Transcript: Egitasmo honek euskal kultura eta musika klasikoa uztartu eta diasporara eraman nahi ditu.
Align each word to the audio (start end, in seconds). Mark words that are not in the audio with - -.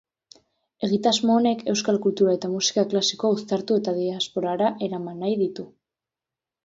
Egitasmo 0.87 1.35
honek 1.41 1.59
euskal 1.73 1.99
kultura 2.07 2.33
eta 2.37 2.51
musika 2.53 2.85
klasikoa 2.95 3.31
uztartu 3.37 3.77
eta 3.83 3.93
diasporara 3.99 4.73
eraman 4.89 5.23
nahi 5.27 5.37
ditu. 5.47 5.67